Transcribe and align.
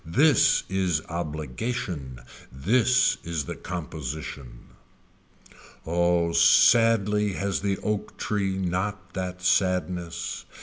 This 0.03 0.63
is 0.67 1.03
obligation. 1.09 2.21
This 2.51 3.17
is 3.23 3.45
the 3.45 3.55
composition. 3.55 4.69
Oh 5.85 6.31
sadly 6.31 7.33
has 7.33 7.61
the 7.61 7.77
oak 7.83 8.17
tree 8.17 8.57
not 8.57 9.13
that 9.13 9.43
sadness. 9.43 10.45